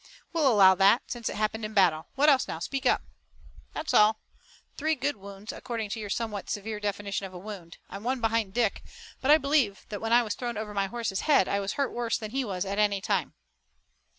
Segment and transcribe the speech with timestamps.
[0.33, 2.07] "We'll allow that, since it happened in battle.
[2.15, 2.57] What else now?
[2.57, 3.03] Speak up!"
[3.75, 4.19] "That's all.
[4.75, 7.77] Three good wounds, according to your own somewhat severe definition of a wound.
[7.87, 8.81] I'm one behind Dick,
[9.21, 11.91] but I believe that when I was thrown over my horse's head I was hurt
[11.93, 13.35] worse than he was at any time."